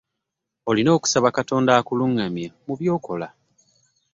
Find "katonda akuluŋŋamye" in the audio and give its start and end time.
1.37-2.47